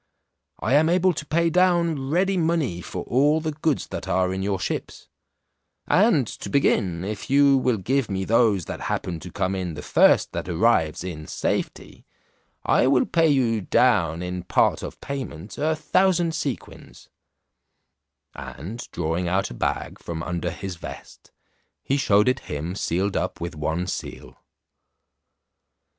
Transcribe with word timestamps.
I 0.59 0.73
am 0.73 0.89
able 0.89 1.13
to 1.13 1.27
pay 1.27 1.51
down 1.51 2.09
ready 2.09 2.35
money 2.35 2.81
for 2.81 3.03
all 3.03 3.39
the 3.39 3.51
goods 3.51 3.85
that 3.89 4.07
are 4.07 4.33
in 4.33 4.41
your 4.41 4.59
ships: 4.59 5.09
and 5.87 6.25
to 6.25 6.49
begin, 6.49 7.03
if 7.03 7.29
you 7.29 7.55
will 7.55 7.77
give 7.77 8.09
me 8.09 8.25
those 8.25 8.65
that 8.65 8.81
happen 8.89 9.19
to 9.19 9.31
come 9.31 9.53
in 9.53 9.75
the 9.75 9.83
first 9.83 10.31
that 10.31 10.49
arrives 10.49 11.03
in 11.03 11.27
safety, 11.27 12.07
I 12.65 12.87
will 12.87 13.05
pay 13.05 13.27
you 13.29 13.61
down 13.61 14.23
in 14.23 14.41
part 14.41 14.81
of 14.81 14.99
payment 15.01 15.59
a 15.59 15.75
thousand 15.75 16.33
sequins," 16.33 17.07
and 18.33 18.79
drawing 18.91 19.27
out 19.27 19.51
a 19.51 19.53
bag 19.53 19.99
from 19.99 20.23
under 20.23 20.49
his 20.49 20.77
vest, 20.77 21.29
he 21.83 21.95
shewed 21.95 22.27
it 22.27 22.39
him 22.49 22.73
sealed 22.73 23.15
up 23.15 23.39
with 23.39 23.53
one 23.55 23.85
seal. 23.85 24.35